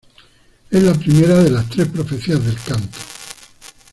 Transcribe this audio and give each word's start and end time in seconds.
Es 0.71 0.81
la 0.81 0.95
primera 0.95 1.43
de 1.43 1.51
las 1.51 1.69
tres 1.69 1.87
profecías 1.89 2.43
del 2.43 2.57
canto. 2.65 2.97